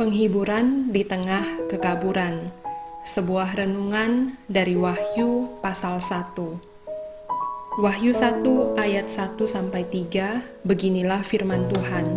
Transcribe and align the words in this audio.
Penghiburan 0.00 0.88
di 0.96 1.04
tengah 1.04 1.68
kekaburan. 1.68 2.48
Sebuah 3.04 3.52
renungan 3.52 4.32
dari 4.48 4.72
Wahyu 4.72 5.60
pasal 5.60 6.00
1. 6.00 6.40
Wahyu 7.84 8.16
1 8.16 8.80
ayat 8.80 9.12
1 9.12 9.36
sampai 9.44 9.84
3, 9.84 10.40
beginilah 10.64 11.20
firman 11.20 11.68
Tuhan. 11.68 12.08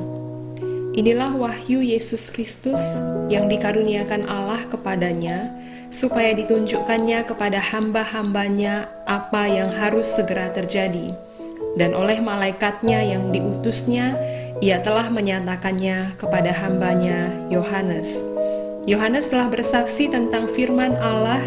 Inilah 0.95 1.35
wahyu 1.35 1.83
Yesus 1.83 2.31
Kristus 2.31 3.03
yang 3.27 3.51
dikaruniakan 3.51 4.31
Allah 4.31 4.63
kepadanya, 4.71 5.51
supaya 5.91 6.31
ditunjukkannya 6.39 7.27
kepada 7.27 7.59
hamba-hambanya 7.59 8.87
apa 9.03 9.43
yang 9.51 9.67
harus 9.75 10.07
segera 10.07 10.55
terjadi. 10.55 11.11
Dan 11.73 11.97
oleh 11.97 12.21
malaikatnya 12.21 13.01
yang 13.01 13.33
diutusnya, 13.33 14.13
ia 14.61 14.77
telah 14.85 15.09
menyatakannya 15.09 16.15
kepada 16.21 16.53
hambanya 16.53 17.33
Yohanes. 17.49 18.13
Yohanes 18.85 19.31
telah 19.31 19.47
bersaksi 19.47 20.11
tentang 20.11 20.45
firman 20.51 20.93
Allah 21.01 21.41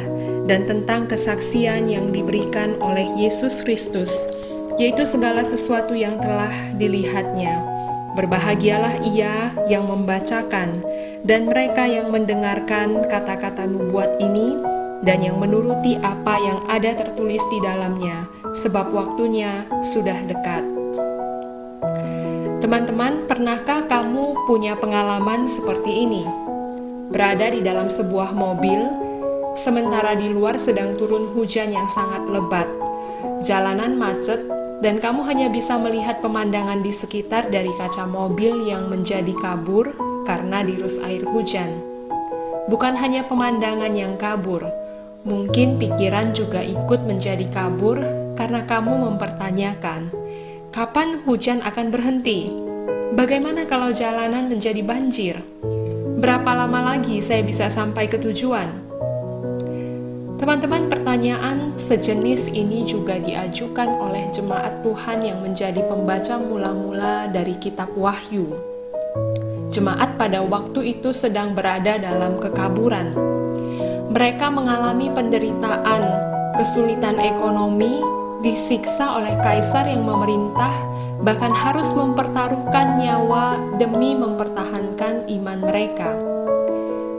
dan 0.51 0.67
tentang 0.67 1.07
kesaksian 1.07 1.87
yang 1.87 2.11
diberikan 2.11 2.75
oleh 2.83 3.07
Yesus 3.15 3.63
Kristus, 3.63 4.19
yaitu 4.81 5.05
segala 5.07 5.47
sesuatu 5.47 5.93
yang 5.93 6.19
telah 6.19 6.53
dilihatnya. 6.75 7.63
Berbahagialah 8.17 9.05
ia 9.05 9.53
yang 9.69 9.85
membacakan 9.85 10.81
dan 11.29 11.45
mereka 11.53 11.85
yang 11.85 12.09
mendengarkan 12.09 13.05
kata-kata 13.05 13.69
nubuat 13.69 14.17
ini 14.17 14.57
dan 15.05 15.21
yang 15.21 15.37
menuruti 15.37 16.01
apa 16.01 16.41
yang 16.41 16.59
ada 16.73 16.97
tertulis 16.97 17.45
di 17.53 17.59
dalamnya, 17.61 18.25
sebab 18.65 18.93
waktunya 18.93 19.69
sudah 19.85 20.25
dekat. 20.25 20.65
Teman-teman, 22.57 23.29
pernahkah 23.29 23.85
kamu 23.85 24.49
punya 24.49 24.75
pengalaman 24.81 25.45
seperti 25.45 26.09
ini? 26.09 26.25
Berada 27.13 27.53
di 27.53 27.61
dalam 27.61 27.93
sebuah 27.93 28.33
mobil, 28.33 28.81
sementara 29.55 30.17
di 30.17 30.33
luar 30.33 30.57
sedang 30.57 30.97
turun 30.97 31.31
hujan 31.37 31.71
yang 31.71 31.87
sangat 31.93 32.25
lebat. 32.27 32.67
Jalanan 33.45 33.95
macet, 33.95 34.41
dan 34.81 34.99
kamu 34.99 35.25
hanya 35.29 35.49
bisa 35.53 35.77
melihat 35.77 36.21
pemandangan 36.25 36.81
di 36.81 36.93
sekitar 36.93 37.49
dari 37.53 37.71
kaca 37.77 38.05
mobil 38.09 38.67
yang 38.69 38.89
menjadi 38.89 39.33
kabur 39.39 39.93
karena 40.25 40.65
dirus 40.65 40.99
air 41.05 41.23
hujan. 41.23 41.81
Bukan 42.67 42.99
hanya 42.99 43.23
pemandangan 43.31 43.95
yang 43.95 44.19
kabur, 44.19 44.67
mungkin 45.23 45.79
pikiran 45.79 46.35
juga 46.35 46.67
ikut 46.67 47.07
menjadi 47.07 47.47
kabur 47.55 48.26
karena 48.37 48.69
kamu 48.69 49.11
mempertanyakan, 49.11 50.13
Kapan 50.77 51.25
hujan 51.25 51.65
akan 51.65 51.89
berhenti? 51.89 52.53
Bagaimana 53.17 53.65
kalau 53.65 53.97
jalanan 53.97 54.53
menjadi 54.53 54.85
banjir? 54.85 55.41
Berapa 56.21 56.53
lama 56.53 56.93
lagi 56.93 57.17
saya 57.25 57.41
bisa 57.41 57.73
sampai 57.73 58.05
ke 58.13 58.21
tujuan? 58.21 58.69
Teman-teman, 60.37 60.93
pertanyaan 60.93 61.73
sejenis 61.81 62.53
ini 62.53 62.85
juga 62.85 63.17
diajukan 63.17 63.89
oleh 63.89 64.29
jemaat 64.37 64.85
Tuhan 64.85 65.25
yang 65.25 65.41
menjadi 65.41 65.81
pembaca 65.81 66.37
mula-mula 66.37 67.33
dari 67.33 67.57
Kitab 67.57 67.97
Wahyu. 67.97 68.53
Jemaat 69.73 70.21
pada 70.21 70.45
waktu 70.45 71.01
itu 71.01 71.09
sedang 71.17 71.57
berada 71.57 71.97
dalam 71.97 72.37
kekaburan. 72.37 73.17
Mereka 74.13 74.53
mengalami 74.53 75.09
penderitaan, 75.09 76.05
kesulitan 76.61 77.17
ekonomi, 77.17 78.16
disiksa 78.47 79.19
oleh 79.19 79.35
kaisar 79.43 79.91
yang 79.91 80.07
memerintah, 80.07 80.71
bahkan 81.19 81.51
harus 81.51 81.91
mempertaruhkan 81.91 82.95
nyawa 83.03 83.59
demi 83.83 84.15
mempertahankan 84.15 85.27
iman 85.27 85.59
mereka. 85.67 86.15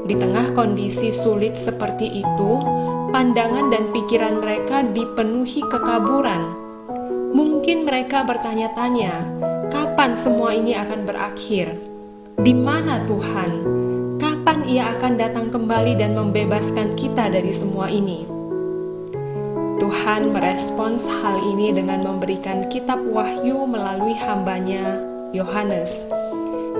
Di 0.07 0.15
tengah 0.15 0.55
kondisi 0.55 1.11
sulit 1.11 1.59
seperti 1.59 2.23
itu, 2.23 2.51
pandangan 3.11 3.67
dan 3.67 3.91
pikiran 3.91 4.39
mereka 4.39 4.87
dipenuhi 4.87 5.67
kekaburan. 5.67 6.47
Mungkin 7.35 7.83
mereka 7.83 8.23
bertanya-tanya, 8.23 9.27
kapan 9.67 10.15
semua 10.15 10.55
ini 10.55 10.79
akan 10.79 11.03
berakhir? 11.03 11.75
Di 12.39 12.55
mana 12.55 13.03
Tuhan? 13.03 13.51
Kapan 14.15 14.63
Ia 14.63 14.95
akan 14.95 15.13
datang 15.19 15.51
kembali 15.51 15.99
dan 15.99 16.15
membebaskan 16.15 16.95
kita 16.95 17.27
dari 17.27 17.51
semua 17.51 17.91
ini? 17.91 18.36
Tuhan 19.77 20.33
merespons 20.33 21.05
hal 21.05 21.37
ini 21.53 21.69
dengan 21.69 22.01
memberikan 22.01 22.65
kitab 22.65 22.97
wahyu 23.13 23.69
melalui 23.69 24.17
hambanya, 24.17 24.97
Yohanes. 25.37 25.93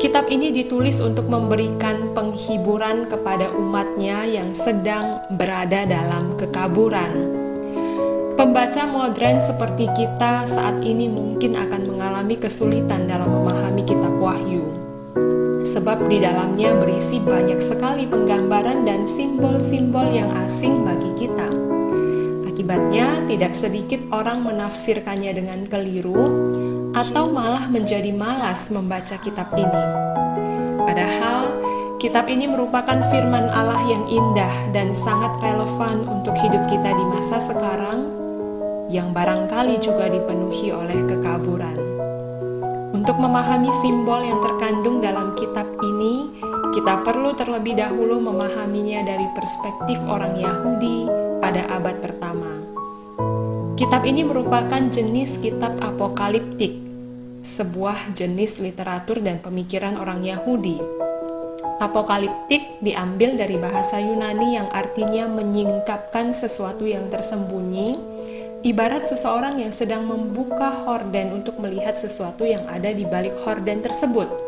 Kitab 0.02 0.26
ini 0.34 0.50
ditulis 0.50 0.98
untuk 0.98 1.30
memberikan 1.30 2.10
penghiburan 2.18 3.06
kepada 3.06 3.54
umatnya 3.54 4.26
yang 4.26 4.50
sedang 4.58 5.22
berada 5.38 5.86
dalam 5.86 6.42
kekaburan. 6.42 7.38
Pembaca 8.34 8.90
modern 8.90 9.46
seperti 9.46 9.86
kita 9.94 10.50
saat 10.50 10.82
ini 10.82 11.06
mungkin 11.06 11.54
akan 11.54 11.94
mengalami 11.94 12.34
kesulitan 12.34 13.06
dalam 13.06 13.30
memahami 13.30 13.86
kitab 13.86 14.14
wahyu. 14.18 14.66
Sebab 15.70 16.10
di 16.10 16.18
dalamnya 16.18 16.74
berisi 16.82 17.22
banyak 17.22 17.62
sekali 17.62 18.10
penggambaran 18.10 18.90
dan 18.90 19.06
simbol-simbol 19.06 20.10
yang 20.10 20.34
asing 20.34 20.82
bagi 20.82 21.14
kita 21.14 21.67
Akibatnya, 22.58 23.22
tidak 23.30 23.54
sedikit 23.54 24.02
orang 24.10 24.42
menafsirkannya 24.42 25.30
dengan 25.30 25.70
keliru 25.70 26.26
atau 26.90 27.30
malah 27.30 27.70
menjadi 27.70 28.10
malas 28.10 28.74
membaca 28.74 29.14
kitab 29.22 29.54
ini. 29.54 29.84
Padahal, 30.82 31.54
kitab 32.02 32.26
ini 32.26 32.50
merupakan 32.50 32.98
firman 33.14 33.54
Allah 33.54 33.78
yang 33.86 34.10
indah 34.10 34.74
dan 34.74 34.90
sangat 34.98 35.38
relevan 35.38 36.10
untuk 36.10 36.34
hidup 36.34 36.66
kita 36.66 36.98
di 36.98 37.06
masa 37.06 37.38
sekarang 37.46 38.10
yang 38.90 39.14
barangkali 39.14 39.78
juga 39.78 40.10
dipenuhi 40.10 40.74
oleh 40.74 41.06
kekaburan. 41.06 41.78
Untuk 42.90 43.22
memahami 43.22 43.70
simbol 43.86 44.26
yang 44.26 44.42
terkandung 44.42 44.98
dalam 44.98 45.38
kitab 45.38 45.70
ini, 45.86 46.42
kita 46.74 47.06
perlu 47.06 47.38
terlebih 47.38 47.78
dahulu 47.78 48.18
memahaminya 48.18 49.06
dari 49.06 49.30
perspektif 49.38 50.02
orang 50.10 50.34
Yahudi 50.42 51.27
pada 51.48 51.64
abad 51.72 52.04
pertama. 52.04 52.60
Kitab 53.80 54.04
ini 54.04 54.28
merupakan 54.28 54.84
jenis 54.92 55.40
kitab 55.40 55.80
apokaliptik, 55.80 56.76
sebuah 57.48 58.12
jenis 58.12 58.60
literatur 58.60 59.24
dan 59.24 59.40
pemikiran 59.40 59.96
orang 59.96 60.28
Yahudi. 60.28 60.76
Apokaliptik 61.80 62.84
diambil 62.84 63.40
dari 63.40 63.56
bahasa 63.56 63.96
Yunani 63.96 64.60
yang 64.60 64.68
artinya 64.76 65.24
menyingkapkan 65.32 66.36
sesuatu 66.36 66.84
yang 66.84 67.08
tersembunyi, 67.08 67.96
ibarat 68.68 69.08
seseorang 69.08 69.64
yang 69.64 69.72
sedang 69.72 70.04
membuka 70.04 70.84
horden 70.84 71.32
untuk 71.32 71.64
melihat 71.64 71.96
sesuatu 71.96 72.44
yang 72.44 72.68
ada 72.68 72.92
di 72.92 73.08
balik 73.08 73.40
horden 73.48 73.80
tersebut. 73.80 74.47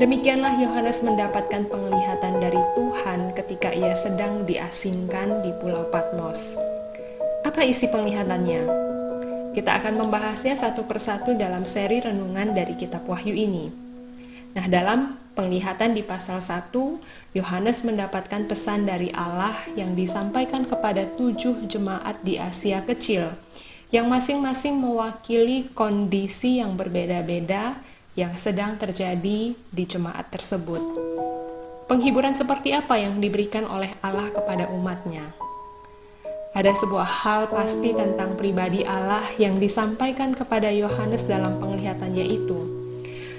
Demikianlah 0.00 0.56
Yohanes 0.56 1.04
mendapatkan 1.04 1.68
penglihatan 1.68 2.40
dari 2.40 2.56
Tuhan 2.72 3.36
ketika 3.36 3.76
ia 3.76 3.92
sedang 3.92 4.48
diasingkan 4.48 5.44
di 5.44 5.52
Pulau 5.60 5.84
Patmos. 5.92 6.56
Apa 7.44 7.60
isi 7.60 7.84
penglihatannya? 7.92 8.72
Kita 9.52 9.76
akan 9.76 10.00
membahasnya 10.00 10.56
satu 10.56 10.88
persatu 10.88 11.36
dalam 11.36 11.68
seri 11.68 12.00
renungan 12.00 12.56
dari 12.56 12.72
kitab 12.72 13.04
Wahyu 13.04 13.36
ini. 13.36 13.68
Nah, 14.56 14.64
dalam 14.64 15.20
penglihatan 15.36 15.92
di 15.92 16.00
pasal 16.00 16.40
1, 16.40 16.72
Yohanes 17.36 17.84
mendapatkan 17.84 18.48
pesan 18.48 18.88
dari 18.88 19.12
Allah 19.12 19.60
yang 19.76 19.92
disampaikan 19.92 20.64
kepada 20.64 21.04
tujuh 21.20 21.68
jemaat 21.68 22.16
di 22.24 22.40
Asia 22.40 22.80
Kecil, 22.80 23.36
yang 23.92 24.08
masing-masing 24.08 24.72
mewakili 24.72 25.68
kondisi 25.76 26.64
yang 26.64 26.80
berbeda-beda 26.80 27.76
yang 28.12 28.36
sedang 28.36 28.76
terjadi 28.76 29.56
di 29.56 29.84
jemaat 29.88 30.28
tersebut. 30.28 30.80
Penghiburan 31.88 32.36
seperti 32.36 32.72
apa 32.72 33.00
yang 33.00 33.20
diberikan 33.20 33.64
oleh 33.68 33.92
Allah 34.04 34.28
kepada 34.32 34.68
umatnya? 34.68 35.32
Ada 36.52 36.76
sebuah 36.76 37.08
hal 37.24 37.48
pasti 37.48 37.96
tentang 37.96 38.36
pribadi 38.36 38.84
Allah 38.84 39.24
yang 39.40 39.56
disampaikan 39.56 40.36
kepada 40.36 40.68
Yohanes 40.68 41.24
dalam 41.24 41.56
penglihatannya 41.56 42.24
itu, 42.28 42.60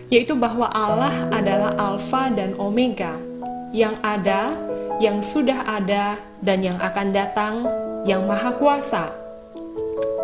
yaitu 0.09 0.33
bahwa 0.33 0.65
Allah 0.73 1.29
adalah 1.29 1.77
Alfa 1.77 2.33
dan 2.33 2.57
Omega, 2.57 3.21
yang 3.69 4.01
ada, 4.01 4.57
yang 4.97 5.21
sudah 5.21 5.61
ada, 5.61 6.17
dan 6.41 6.65
yang 6.65 6.81
akan 6.81 7.13
datang, 7.13 7.69
yang 8.01 8.25
Maha 8.25 8.57
Kuasa. 8.57 9.13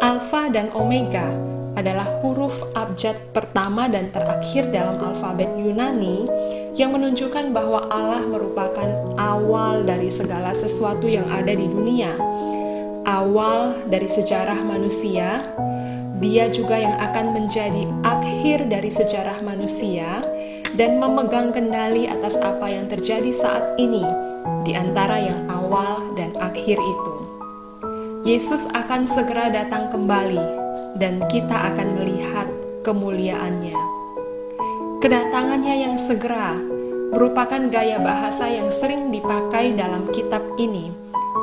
Alfa 0.01 0.49
dan 0.49 0.73
Omega 0.73 1.48
adalah 1.79 2.19
huruf 2.19 2.59
abjad 2.75 3.15
pertama 3.31 3.87
dan 3.87 4.11
terakhir 4.11 4.67
dalam 4.67 4.99
alfabet 4.99 5.47
Yunani 5.55 6.27
yang 6.75 6.91
menunjukkan 6.91 7.55
bahwa 7.55 7.87
Allah 7.87 8.27
merupakan 8.27 9.15
awal 9.15 9.87
dari 9.87 10.11
segala 10.11 10.51
sesuatu 10.51 11.07
yang 11.07 11.31
ada 11.31 11.55
di 11.55 11.63
dunia. 11.71 12.11
Awal 13.07 13.87
dari 13.87 14.11
sejarah 14.11 14.59
manusia, 14.59 15.47
dia 16.19 16.51
juga 16.51 16.75
yang 16.75 16.99
akan 16.99 17.31
menjadi 17.31 17.87
akhir 18.03 18.67
dari 18.67 18.91
sejarah 18.91 19.39
manusia 19.39 20.19
dan 20.75 20.99
memegang 20.99 21.55
kendali 21.55 22.11
atas 22.11 22.35
apa 22.43 22.67
yang 22.67 22.91
terjadi 22.91 23.31
saat 23.31 23.63
ini 23.79 24.03
di 24.67 24.75
antara 24.75 25.15
yang 25.15 25.47
awal 25.47 26.11
dan 26.19 26.35
akhir 26.43 26.75
itu. 26.75 27.13
Yesus 28.27 28.67
akan 28.75 29.07
segera 29.07 29.47
datang 29.47 29.87
kembali 29.87 30.58
dan 30.97 31.21
kita 31.29 31.75
akan 31.75 32.01
melihat 32.01 32.47
kemuliaannya. 32.81 33.77
Kedatangannya 34.99 35.75
yang 35.85 35.95
segera 35.95 36.57
merupakan 37.09 37.61
gaya 37.69 37.97
bahasa 38.01 38.45
yang 38.45 38.69
sering 38.69 39.09
dipakai 39.09 39.73
dalam 39.73 40.09
kitab 40.13 40.43
ini 40.61 40.93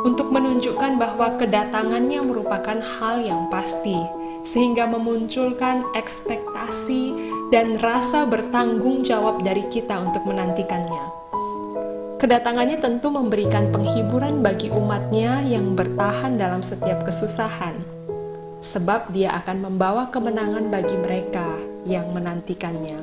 untuk 0.07 0.31
menunjukkan 0.31 0.99
bahwa 0.99 1.35
kedatangannya 1.35 2.23
merupakan 2.23 2.79
hal 2.79 3.23
yang 3.27 3.51
pasti, 3.51 3.99
sehingga 4.47 4.87
memunculkan 4.87 5.83
ekspektasi 5.99 7.35
dan 7.51 7.83
rasa 7.83 8.23
bertanggung 8.31 9.03
jawab 9.03 9.43
dari 9.43 9.67
kita 9.67 9.99
untuk 9.99 10.23
menantikannya. 10.23 11.05
Kedatangannya 12.17 12.79
tentu 12.81 13.11
memberikan 13.13 13.75
penghiburan 13.75 14.41
bagi 14.41 14.71
umatnya 14.73 15.43
yang 15.45 15.75
bertahan 15.75 16.39
dalam 16.39 16.63
setiap 16.63 17.03
kesusahan, 17.05 17.77
sebab 18.67 19.15
dia 19.15 19.31
akan 19.39 19.71
membawa 19.71 20.11
kemenangan 20.11 20.67
bagi 20.75 20.99
mereka 20.99 21.55
yang 21.87 22.11
menantikannya. 22.11 22.99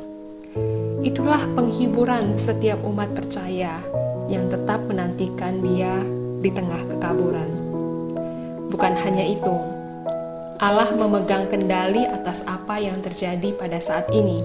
Itulah 0.99 1.47
penghiburan 1.55 2.35
setiap 2.35 2.83
umat 2.83 3.15
percaya 3.15 3.79
yang 4.27 4.51
tetap 4.51 4.83
menantikan 4.83 5.63
dia 5.63 6.03
di 6.43 6.51
tengah 6.51 6.83
kekaburan. 6.91 7.47
Bukan 8.67 8.93
hanya 8.99 9.23
itu, 9.23 9.55
Allah 10.59 10.91
memegang 10.91 11.47
kendali 11.47 12.03
atas 12.03 12.43
apa 12.43 12.83
yang 12.83 12.99
terjadi 12.99 13.55
pada 13.55 13.79
saat 13.79 14.11
ini. 14.11 14.43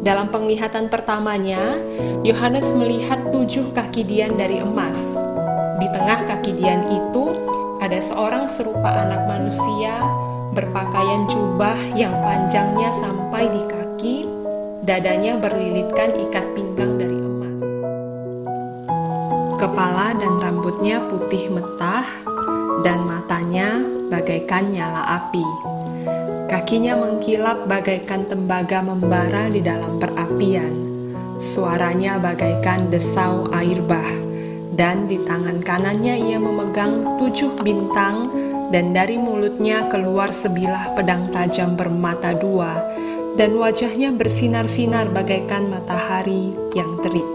Dalam 0.00 0.32
penglihatan 0.32 0.88
pertamanya, 0.88 1.76
Yohanes 2.24 2.72
melihat 2.72 3.20
tujuh 3.34 3.74
kaki 3.76 4.06
dian 4.06 4.32
dari 4.38 4.62
emas. 4.62 4.96
Di 5.76 5.88
tengah 5.92 6.24
kaki 6.24 6.56
dian 6.56 6.88
itu 6.88 7.55
ada 7.86 8.02
seorang 8.02 8.50
serupa 8.50 8.90
anak 8.90 9.30
manusia 9.30 10.02
berpakaian 10.58 11.30
jubah 11.30 11.78
yang 11.94 12.10
panjangnya 12.18 12.90
sampai 12.98 13.46
di 13.46 13.62
kaki, 13.62 14.16
dadanya 14.82 15.38
berlilitkan 15.38 16.18
ikat 16.18 16.46
pinggang 16.58 16.98
dari 16.98 17.14
Kepala 19.56 20.12
dan 20.18 20.36
rambutnya 20.36 21.00
putih 21.08 21.48
metah, 21.48 22.04
dan 22.82 23.06
matanya 23.06 23.80
bagaikan 24.12 24.68
nyala 24.68 25.22
api. 25.22 25.46
Kakinya 26.50 26.92
mengkilap 26.98 27.64
bagaikan 27.64 28.28
tembaga 28.28 28.84
membara 28.84 29.48
di 29.48 29.64
dalam 29.64 29.96
perapian. 29.96 30.74
Suaranya 31.40 32.20
bagaikan 32.20 32.92
desau 32.92 33.48
air 33.48 33.80
bah, 33.80 34.25
dan 34.76 35.08
di 35.08 35.16
tangan 35.24 35.64
kanannya 35.64 36.20
ia 36.20 36.36
memegang 36.36 37.16
tujuh 37.16 37.56
bintang, 37.64 38.28
dan 38.68 38.92
dari 38.92 39.16
mulutnya 39.16 39.88
keluar 39.88 40.30
sebilah 40.30 40.92
pedang 40.92 41.32
tajam 41.32 41.74
bermata 41.74 42.36
dua, 42.36 42.76
dan 43.40 43.56
wajahnya 43.56 44.12
bersinar-sinar 44.12 45.08
bagaikan 45.10 45.72
matahari 45.72 46.52
yang 46.76 47.00
terik. 47.00 47.26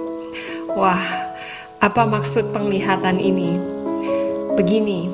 Wah, 0.77 1.33
apa 1.81 2.05
maksud 2.05 2.53
penglihatan 2.53 3.17
ini? 3.17 3.57
Begini, 4.53 5.09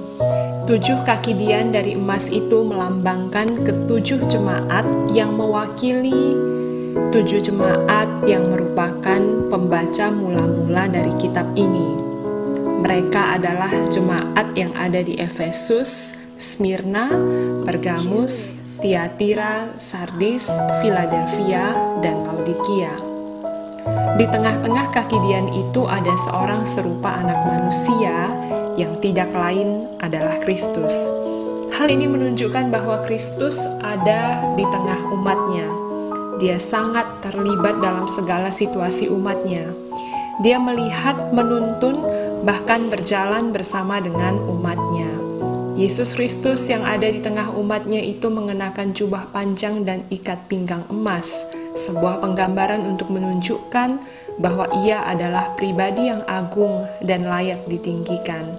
tujuh 0.68 1.08
kaki 1.08 1.32
dian 1.34 1.72
dari 1.72 1.96
emas 1.96 2.28
itu 2.28 2.68
melambangkan 2.68 3.64
ketujuh 3.64 4.28
jemaat 4.28 4.84
yang 5.16 5.32
mewakili 5.34 6.36
tujuh 7.14 7.40
jemaat 7.40 8.10
yang 8.26 8.50
merupakan 8.50 9.22
pembaca 9.48 10.10
mula-mula 10.10 10.90
dari 10.90 11.14
kitab 11.22 11.46
ini. 11.54 12.07
Mereka 12.78 13.42
adalah 13.42 13.72
jemaat 13.90 14.54
yang 14.54 14.74
ada 14.78 15.02
di 15.02 15.18
Efesus, 15.18 16.18
Smyrna, 16.38 17.10
Pergamus, 17.66 18.62
Tiatira, 18.78 19.74
Sardis, 19.82 20.46
Philadelphia, 20.86 21.74
dan 22.06 22.22
Laodikia. 22.22 22.94
Di 24.18 24.26
tengah-tengah 24.30 24.94
kaki 24.94 25.18
Dian 25.26 25.50
itu 25.50 25.86
ada 25.90 26.14
seorang 26.14 26.66
serupa 26.66 27.18
anak 27.18 27.38
manusia 27.46 28.30
yang 28.78 28.98
tidak 29.02 29.34
lain 29.34 29.90
adalah 30.02 30.38
Kristus. 30.46 30.94
Hal 31.74 31.90
ini 31.90 32.06
menunjukkan 32.10 32.74
bahwa 32.74 33.02
Kristus 33.06 33.62
ada 33.82 34.42
di 34.58 34.66
tengah 34.66 35.02
umatnya. 35.14 35.68
Dia 36.38 36.62
sangat 36.62 37.06
terlibat 37.26 37.82
dalam 37.82 38.06
segala 38.06 38.54
situasi 38.54 39.10
umatnya. 39.10 39.74
Dia 40.46 40.62
melihat, 40.62 41.34
menuntun, 41.34 41.98
bahkan 42.44 42.92
berjalan 42.92 43.56
bersama 43.56 44.02
dengan 44.02 44.38
umatnya. 44.46 45.10
Yesus 45.78 46.18
Kristus 46.18 46.66
yang 46.74 46.82
ada 46.82 47.06
di 47.06 47.22
tengah 47.22 47.54
umatnya 47.54 48.02
itu 48.02 48.34
mengenakan 48.34 48.98
jubah 48.98 49.30
panjang 49.30 49.86
dan 49.86 50.02
ikat 50.10 50.50
pinggang 50.50 50.82
emas 50.90 51.30
sebuah 51.78 52.18
penggambaran 52.26 52.82
untuk 52.82 53.14
menunjukkan 53.14 54.02
bahwa 54.42 54.66
ia 54.82 55.06
adalah 55.06 55.54
pribadi 55.54 56.10
yang 56.10 56.26
agung 56.26 56.90
dan 57.06 57.30
layak 57.30 57.62
ditinggikan. 57.70 58.58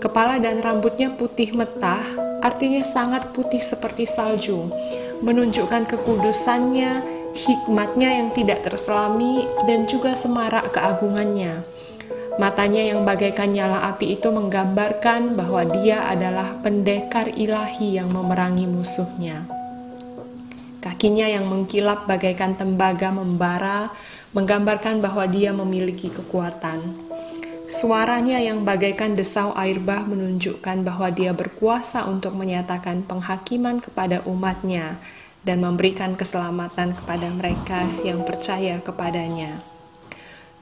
Kepala 0.00 0.40
dan 0.40 0.64
rambutnya 0.64 1.12
putih 1.12 1.52
metah, 1.52 2.00
artinya 2.40 2.80
sangat 2.80 3.34
putih 3.36 3.60
seperti 3.60 4.08
salju, 4.08 4.72
menunjukkan 5.20 5.84
kekudusannya, 5.84 7.02
hikmatnya 7.34 8.24
yang 8.24 8.28
tidak 8.32 8.64
terselami, 8.64 9.44
dan 9.68 9.84
juga 9.84 10.14
semarak 10.14 10.72
keagungannya. 10.72 11.60
Matanya 12.38 12.86
yang 12.86 13.02
bagaikan 13.02 13.50
nyala 13.50 13.90
api 13.90 14.14
itu 14.14 14.30
menggambarkan 14.30 15.34
bahwa 15.34 15.66
dia 15.74 16.06
adalah 16.06 16.54
pendekar 16.62 17.34
ilahi 17.34 17.98
yang 17.98 18.14
memerangi 18.14 18.62
musuhnya. 18.70 19.42
Kakinya 20.78 21.26
yang 21.26 21.50
mengkilap 21.50 22.06
bagaikan 22.06 22.54
tembaga 22.54 23.10
membara, 23.10 23.90
menggambarkan 24.30 25.02
bahwa 25.02 25.26
dia 25.26 25.50
memiliki 25.50 26.14
kekuatan. 26.14 26.94
Suaranya 27.66 28.38
yang 28.38 28.62
bagaikan 28.62 29.18
desau 29.18 29.50
air 29.58 29.82
bah 29.82 30.06
menunjukkan 30.06 30.86
bahwa 30.86 31.10
dia 31.10 31.34
berkuasa 31.34 32.06
untuk 32.06 32.38
menyatakan 32.38 33.02
penghakiman 33.02 33.82
kepada 33.82 34.22
umatnya 34.30 35.02
dan 35.42 35.58
memberikan 35.66 36.14
keselamatan 36.14 36.94
kepada 36.94 37.28
mereka 37.34 37.82
yang 38.06 38.22
percaya 38.22 38.78
kepadanya. 38.78 39.77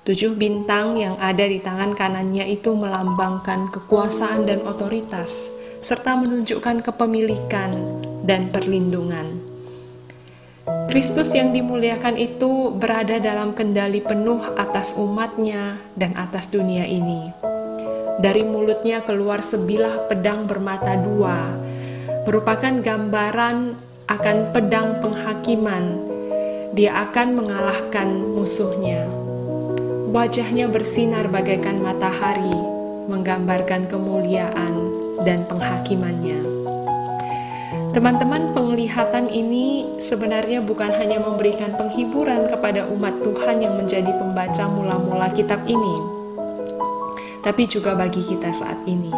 Tujuh 0.07 0.39
bintang 0.39 0.95
yang 0.95 1.19
ada 1.19 1.43
di 1.43 1.59
tangan 1.59 1.91
kanannya 1.91 2.47
itu 2.47 2.79
melambangkan 2.79 3.75
kekuasaan 3.75 4.47
dan 4.47 4.63
otoritas, 4.63 5.51
serta 5.83 6.15
menunjukkan 6.15 6.79
kepemilikan 6.87 7.75
dan 8.23 8.47
perlindungan. 8.55 9.43
Kristus 10.87 11.35
yang 11.35 11.51
dimuliakan 11.51 12.23
itu 12.23 12.71
berada 12.71 13.19
dalam 13.19 13.51
kendali 13.51 13.99
penuh 13.99 14.39
atas 14.55 14.95
umatnya 14.95 15.83
dan 15.99 16.15
atas 16.15 16.55
dunia 16.55 16.87
ini. 16.87 17.35
Dari 18.23 18.47
mulutnya 18.47 19.03
keluar 19.03 19.43
sebilah 19.43 20.07
pedang 20.07 20.47
bermata 20.47 20.95
dua, 20.95 21.51
merupakan 22.23 22.79
gambaran 22.79 23.75
akan 24.07 24.37
pedang 24.55 25.03
penghakiman. 25.03 25.99
Dia 26.79 27.11
akan 27.11 27.43
mengalahkan 27.43 28.07
musuhnya. 28.39 29.26
Wajahnya 30.07 30.71
bersinar 30.71 31.27
bagaikan 31.27 31.83
matahari, 31.83 32.55
menggambarkan 33.11 33.91
kemuliaan 33.91 34.75
dan 35.27 35.43
penghakimannya. 35.51 36.47
Teman-teman, 37.91 38.55
penglihatan 38.55 39.27
ini 39.27 39.99
sebenarnya 39.99 40.63
bukan 40.63 40.95
hanya 40.95 41.19
memberikan 41.19 41.75
penghiburan 41.75 42.47
kepada 42.47 42.87
umat 42.87 43.19
Tuhan 43.19 43.59
yang 43.59 43.75
menjadi 43.75 44.15
pembaca 44.15 44.71
mula-mula 44.71 45.27
kitab 45.35 45.67
ini, 45.67 45.97
tapi 47.43 47.67
juga 47.67 47.99
bagi 47.99 48.23
kita 48.23 48.55
saat 48.55 48.79
ini. 48.87 49.11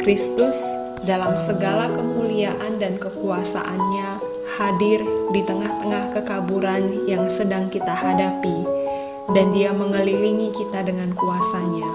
Kristus 0.00 0.62
dalam 1.04 1.36
segala 1.36 1.90
kemuliaan 1.92 2.80
dan 2.80 2.96
kekuasaannya 2.96 4.24
hadir 4.56 5.04
di 5.36 5.44
tengah-tengah 5.44 6.16
kekaburan 6.16 7.04
yang 7.04 7.28
sedang 7.28 7.68
kita 7.68 7.92
hadapi, 7.92 8.77
dan 9.32 9.52
Dia 9.52 9.76
mengelilingi 9.76 10.52
kita 10.56 10.84
dengan 10.84 11.12
kuasanya. 11.12 11.90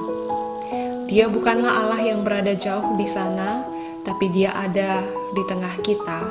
Dia 1.10 1.30
bukanlah 1.30 1.86
Allah 1.86 2.02
yang 2.02 2.22
berada 2.26 2.54
jauh 2.54 2.94
di 2.98 3.06
sana, 3.06 3.66
tapi 4.06 4.30
Dia 4.34 4.54
ada 4.54 5.02
di 5.34 5.44
tengah 5.50 5.82
kita, 5.82 6.22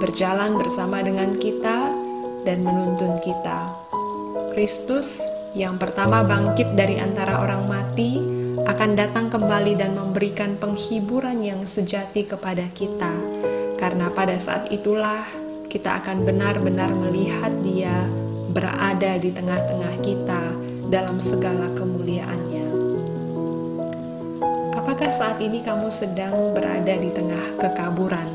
berjalan 0.00 0.56
bersama 0.56 1.04
dengan 1.04 1.36
kita, 1.36 1.92
dan 2.44 2.64
menuntun 2.64 3.20
kita. 3.20 3.68
Kristus 4.56 5.20
yang 5.52 5.76
pertama 5.76 6.24
bangkit 6.24 6.72
dari 6.72 6.96
antara 6.96 7.42
orang 7.44 7.68
mati 7.68 8.16
akan 8.64 8.90
datang 8.96 9.28
kembali 9.28 9.76
dan 9.76 9.96
memberikan 9.96 10.56
penghiburan 10.56 11.40
yang 11.44 11.64
sejati 11.68 12.24
kepada 12.24 12.68
kita, 12.72 13.12
karena 13.76 14.08
pada 14.12 14.36
saat 14.40 14.68
itulah 14.72 15.24
kita 15.68 16.00
akan 16.02 16.24
benar-benar 16.26 16.92
melihat 16.92 17.52
Dia 17.64 18.08
berada 18.50 19.14
di 19.22 19.30
tengah-tengah 19.30 19.94
kita 20.02 20.42
dalam 20.90 21.22
segala 21.22 21.70
kemuliaannya. 21.78 22.66
Apakah 24.74 25.14
saat 25.14 25.38
ini 25.38 25.62
kamu 25.62 25.86
sedang 25.86 26.50
berada 26.50 26.90
di 26.98 27.14
tengah 27.14 27.62
kekaburan? 27.62 28.26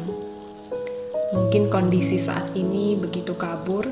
Mungkin 1.36 1.68
kondisi 1.68 2.16
saat 2.16 2.56
ini 2.56 2.96
begitu 2.96 3.36
kabur, 3.36 3.92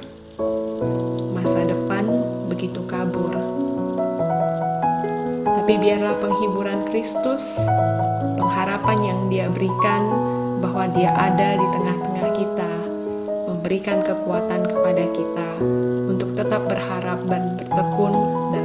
masa 1.35 1.67
depan 1.67 2.07
begitu 2.47 2.79
kabur. 2.87 3.35
Tapi 5.43 5.73
biarlah 5.75 6.15
penghiburan 6.23 6.87
Kristus, 6.87 7.67
pengharapan 8.39 8.99
yang 9.03 9.19
Dia 9.27 9.51
berikan 9.51 10.07
bahwa 10.63 10.87
Dia 10.95 11.11
ada 11.11 11.59
di 11.59 11.67
tengah-tengah 11.67 12.27
kita, 12.31 12.62
memberikan 13.63 14.03
kekuatan 14.03 14.67
kepada 14.67 15.07
kita 15.15 15.49
untuk 16.11 16.35
tetap 16.35 16.67
berharap 16.67 17.23
dan 17.31 17.55
bertekun 17.55 18.11
iman 18.11 18.62